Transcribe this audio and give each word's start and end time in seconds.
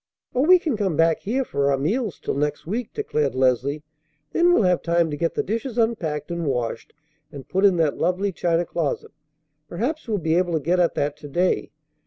"Oh, 0.33 0.41
we 0.41 0.57
can 0.57 0.75
come 0.77 0.95
back 0.97 1.19
here 1.19 1.45
for 1.45 1.69
our 1.69 1.77
meals 1.77 2.19
till 2.19 2.33
next 2.33 2.65
week," 2.65 2.91
declared 2.91 3.35
Leslie. 3.35 3.83
"Then 4.31 4.51
we'll 4.51 4.63
have 4.63 4.81
time 4.81 5.11
to 5.11 5.15
get 5.15 5.35
the 5.35 5.43
dishes 5.43 5.77
unpacked 5.77 6.31
and 6.31 6.47
washed 6.47 6.91
and 7.31 7.47
put 7.47 7.65
in 7.65 7.75
that 7.77 7.99
lovely 7.99 8.31
china 8.31 8.65
closet. 8.65 9.11
Perhaps 9.69 10.07
we'll 10.07 10.17
be 10.17 10.33
able 10.39 10.53
to 10.53 10.59
get 10.59 10.79
at 10.79 10.95
that 10.95 11.15
to 11.17 11.27
day. 11.27 11.69